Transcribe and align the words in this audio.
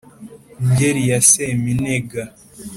Ngeri 0.67 1.03
ya 1.09 1.19
Seminega 1.29 2.23